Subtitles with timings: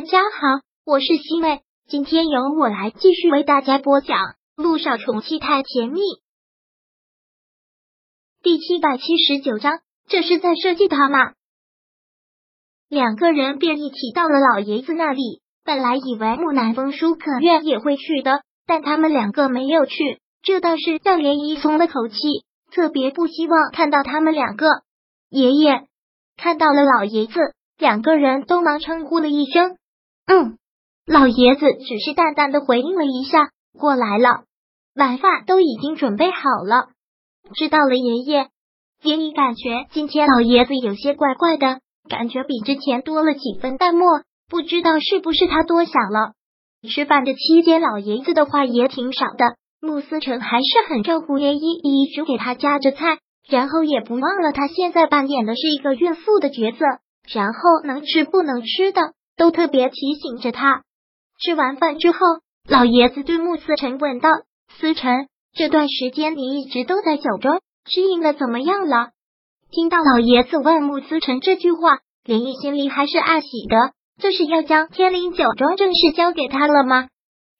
[0.00, 4.16] 大家好，我是西妹，今天由我来继续为大家播讲
[4.56, 6.00] 《路上宠妻太甜蜜》
[8.42, 9.80] 第七百七十九章。
[10.08, 11.34] 这是在设计他吗？
[12.88, 15.42] 两个人便一起到了老爷子那里。
[15.64, 22.16] 本来以为木南风、舒可愿也会去的，但他们两个没有去，这倒是让涟漪松了口气。
[22.72, 24.66] 特别不希望看到他们两个。
[25.28, 25.82] 爷爷
[26.38, 27.38] 看到了老爷子，
[27.76, 29.76] 两个人都忙称呼了一声。
[30.32, 30.58] 嗯，
[31.06, 34.44] 老爷子只是淡淡的回应了一下，过来了。
[34.94, 36.90] 晚饭都已经准备好了。
[37.56, 38.48] 知道了，爷爷。
[39.02, 44.06] 涟漪感觉今天老爷子有些怪怪的，感觉比之前多了几分淡漠，
[44.48, 46.34] 不知道是不是他多想了。
[46.88, 49.56] 吃饭的期间，老爷子的话也挺少的。
[49.80, 56.84] 穆思成还是很照顾爷爷，一直给他夹着菜，然后也不忘了他现在扮演的是一个孕妇的角色，
[57.34, 59.00] 然后能吃不能吃的。
[59.40, 60.82] 都特别提醒着他。
[61.42, 62.18] 吃完饭之后，
[62.68, 64.28] 老爷子对穆思成问道
[64.78, 69.12] ：“思成，这段时间你一直都在酒庄，适应的怎么样了？”
[69.72, 73.94] 听到老爷子问穆思成这句话，林毅心里还是暗喜的。
[74.20, 77.08] 这是要将天灵酒庄正式交给他了吗？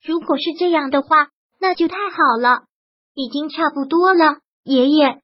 [0.04, 2.64] 如果是这样的话，那就太好了。
[3.14, 5.20] 已经差不多了，爷爷，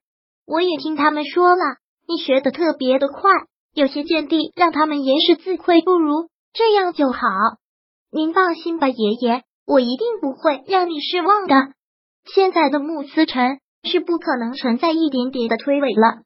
[0.47, 1.77] 我也听他们说了，
[2.09, 3.31] 你学的特别的快，
[3.75, 6.31] 有些见地让他们也是自愧不如。
[6.57, 7.21] 这样就好，
[8.11, 11.55] 您放心吧，爷爷，我一定不会让你失望的。
[12.25, 16.23] 现在的穆思辰是不可能存在一点点的推诿了。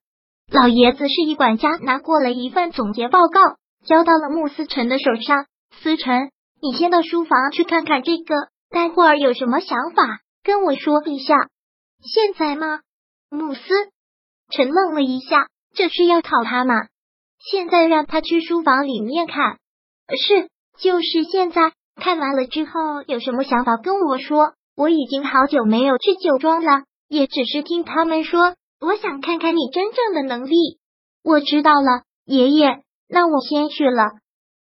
[0.52, 5.46] 老爷子示意管家拿过了一份总结报告，交到了穆思辰的手上。
[5.82, 6.30] 思辰，
[6.62, 8.34] 你先到书房去看看这个，
[8.70, 11.34] 待会儿有什么想法跟我说一下。
[12.04, 12.80] 现在吗？
[13.30, 13.60] 穆思
[14.50, 16.74] 成愣了一下，这是要考他吗？
[17.40, 19.58] 现在让他去书房里面看。
[20.16, 22.72] 是，就是现在看完了之后
[23.06, 24.55] 有什么想法跟我说。
[24.77, 28.55] 我已经好久没有去酒庄了，也只是听他们说。
[28.81, 30.78] 我想看看你真正的能力。
[31.22, 34.04] 我知道了，爷爷，那我先去了。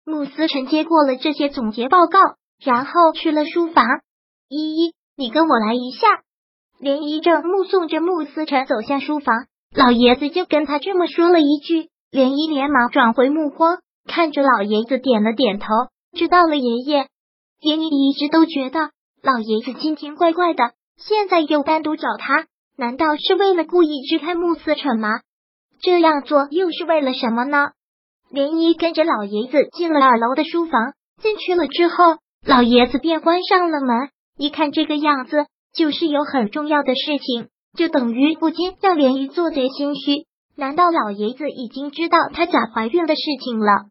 [0.05, 2.19] 穆思成接过了这些总结报告，
[2.63, 3.85] 然后去了书房。
[4.47, 6.07] 依依，你跟我来一下。
[6.79, 11.89] 连依正目送着穆思成走向书房，老爷子就跟他这么说了一句。
[12.09, 13.79] 连依连忙转回目光。
[14.07, 15.67] 看着老爷子点了点头，
[16.17, 17.07] 知道了，爷爷。
[17.61, 18.91] 连你一直都觉得
[19.23, 22.45] 老爷子今天怪怪的，现在又单独找他，
[22.77, 25.21] 难道是为了故意支开穆思成吗？
[25.81, 27.71] 这样做又是为了什么呢？
[28.29, 31.95] 连漪跟着老爷子进了二楼的书房，进去了之后，
[32.45, 34.09] 老爷子便关上了门。
[34.37, 40.25] 一看这个样子，就是有很重要的事情，就等于不禁让连姨做贼心虚。
[40.55, 43.87] 难道老爷子已经知道她假怀孕的事情了？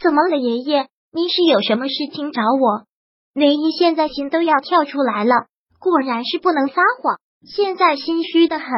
[0.00, 0.88] 怎么了，爷爷？
[1.12, 2.86] 您是有什么事情找我？
[3.34, 5.46] 雷伊现在心都要跳出来了，
[5.78, 8.68] 果然是不能撒谎，现在心虚的很。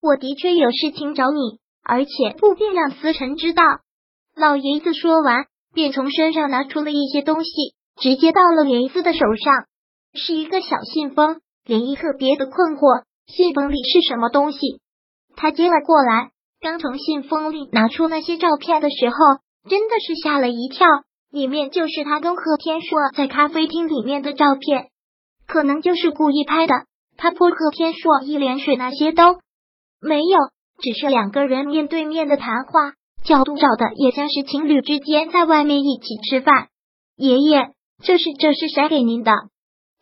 [0.00, 3.62] 我的确有事情找你，而且不便让思辰知道。
[4.34, 7.50] 老爷子说完，便从身上拿出了一些东西，
[8.00, 9.66] 直接到了莲子的手上，
[10.14, 11.40] 是一个小信封。
[11.66, 14.58] 涟漪特别的困惑，信封里是什么东西？
[15.36, 19.16] 他接了过来，刚从信封里拿出那些照片的时候。
[19.68, 20.86] 真的是吓了一跳，
[21.30, 24.88] 里面就是他跟贺天硕在咖啡厅里面的照片，
[25.46, 26.74] 可能就是故意拍的。
[27.16, 29.38] 他泼贺天硕一脸水，那些都
[30.00, 30.38] 没有，
[30.80, 32.92] 只是两个人面对面的谈话，
[33.24, 36.68] 角度找的也像是情侣之间在外面一起吃饭。
[37.16, 39.32] 爷爷，这是这是谁给您的？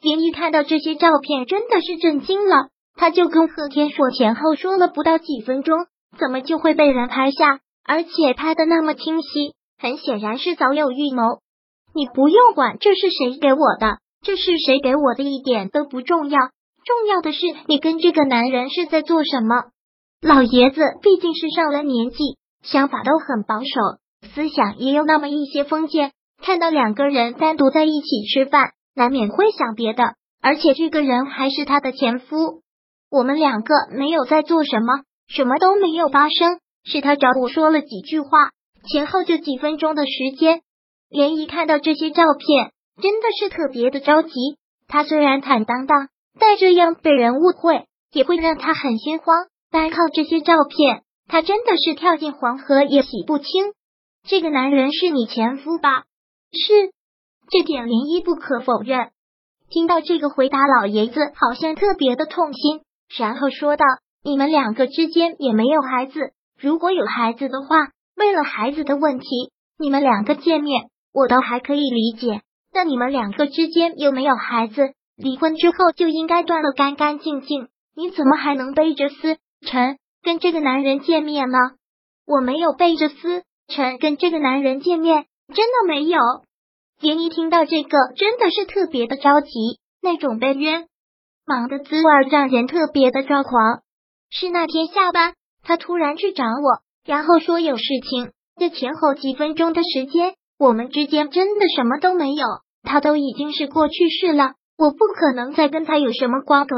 [0.02, 2.68] 爷爷看到这些照片，真的是震惊了。
[2.94, 5.86] 他就跟贺天硕前后说了不到几分钟，
[6.18, 7.60] 怎么就会被人拍下？
[7.86, 11.22] 而且拍的那么清晰，很显然是早有预谋。
[11.94, 16.38] 你不用管这是谁给我的，这是谁给我的一点都不重要，
[16.84, 17.38] 重要的是
[17.68, 19.64] 你跟这个男人是在做什么。
[20.20, 26.12] 老爷子毕竟是上了年纪，想法都很保守，思想也有那么一些封建。
[26.42, 30.04] 看到两个人单独在一起吃饭，难免会想别的。
[30.42, 32.62] 而且这个人还是他的前夫，
[33.10, 36.60] 我们两个没有在做什么，什么都没有发生。
[36.86, 38.28] 是他找我说了几句话，
[38.88, 40.62] 前后就几分钟的时间。
[41.08, 42.72] 连一看到这些照片，
[43.02, 44.30] 真的是特别的着急。
[44.88, 49.46] 他虽然坦荡荡，但这样被人误会也会让他很心慌。
[49.70, 53.72] 单靠这些照片，他真的是跳进黄河也洗不清。
[54.28, 56.04] 这个男人是你前夫吧？
[56.52, 56.92] 是，
[57.50, 59.10] 这点连一不可否认。
[59.68, 62.82] 听到这个回答，老爷子好像特别的痛心，
[63.18, 63.84] 然后说道
[64.22, 67.76] ：“你们两个之间也没有孩子。”如果有孩子的话，
[68.16, 69.26] 为了孩子的问题，
[69.78, 72.42] 你们两个见面，我都还可以理解。
[72.72, 77.68] 那你们两个之间又没有孩子，离婚之后就应该断了干干净净。
[77.94, 81.58] 你怎么还能背着思辰跟这个男人见面呢？
[82.26, 86.18] 我没有背着思辰跟这个男人见面，真的没有。
[87.00, 89.50] 连一听到这个，真的是特别的着急，
[90.02, 90.86] 那种被冤
[91.46, 93.80] 忙的滋味让人特别的抓狂。
[94.30, 95.34] 是那天下班，
[95.66, 98.30] 他突然去找我，然后说有事情。
[98.56, 102.46] 这前后几分钟的时间，我们之间真的什么都没有。
[102.84, 106.76] 他都已经是过去式了，我不可能再跟他有什么瓜葛。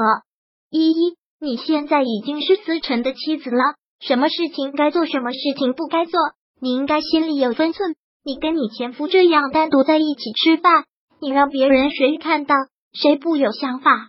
[0.70, 6.18] 依依，你现在已经是思辰的妻子了，什么事情该做，什么事情不该做，
[6.62, 7.94] 你应该心里有分寸。
[8.24, 10.84] 你跟你前夫这样单独在一起吃饭，
[11.20, 12.54] 你让别人谁看到，
[12.94, 14.08] 谁不有想法？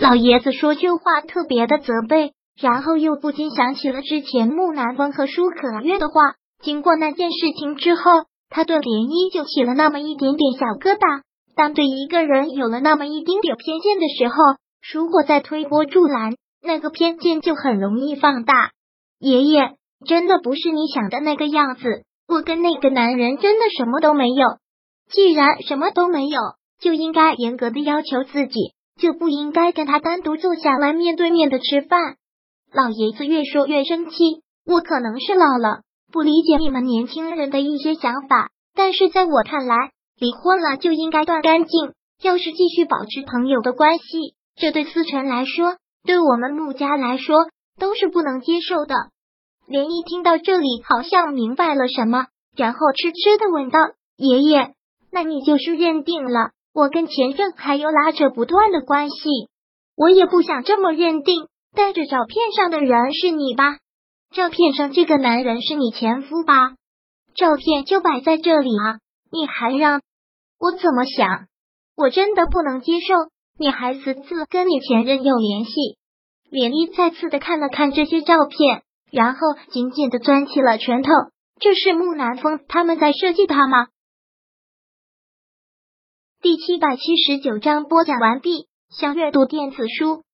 [0.00, 6.14] 老爷子说这话特别的责备，然后又不禁想起了之前木南风和舒可月的话。
[6.62, 8.02] 经过那件事情之后，
[8.48, 11.22] 他对涟漪就起了那么一点点小疙瘩。
[11.56, 14.34] 当对一个人有了那么一丁点偏见的时候，
[14.92, 18.70] 如果再推波助澜，那个偏见就很容易放大。
[19.18, 19.74] 爷爷，
[20.06, 21.82] 真的不是你想的那个样子。
[22.26, 24.46] 我跟那个男人真的什么都没有。
[25.10, 26.40] 既然什么都没有，
[26.80, 32.16] 就应该严格的要求自己，就不应该跟他单独坐下来面对面的吃饭。
[32.74, 34.42] 老爷子越说越生气。
[34.66, 35.82] 我可能是老了，
[36.12, 39.92] 不理解你们年轻人的一些想法，但是在我看来。
[40.16, 41.92] 离婚了就应该断干净。
[42.22, 47.46] 要是继续保持朋友的关系，这对思辰来说，对我们穆家来说
[47.80, 48.94] 都是不能接受的。
[49.66, 52.26] 连一听到这里，好像明白了什么，
[52.56, 53.80] 然后痴痴的问道
[54.16, 54.74] ：“爷爷，
[55.10, 59.28] 那你就是认定了我跟前任还有拉扯不断的关系？
[59.96, 61.48] 我也不想这么认定。
[61.74, 63.78] 带着照片上的人是你吧？
[64.32, 66.76] 照片上这个男人是你前夫吧？
[67.36, 68.98] 照片就摆在这里啊。”
[69.32, 70.00] 你还让
[70.60, 71.48] 我怎么想？
[71.96, 73.14] 我真的不能接受
[73.58, 75.72] 你还私自跟你前任有联系。
[76.50, 79.40] 连丽再次的看了看这些照片，然后
[79.72, 81.10] 紧紧的攥起了拳头。
[81.58, 83.88] 这是木南风他们在设计他吗？
[86.40, 88.68] 第七百七十九章播讲完毕。
[88.90, 90.23] 想阅读电子书，